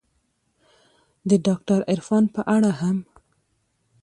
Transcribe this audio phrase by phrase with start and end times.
[1.29, 2.97] د داکتر عرفان په اړه هم